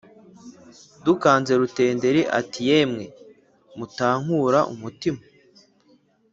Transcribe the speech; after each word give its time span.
Dukanze 1.05 1.51
rutenderi 1.61 2.21
ati 2.39 2.59
yemwe 2.69 3.05
mutankura 3.77 4.59
umutima 4.73 5.21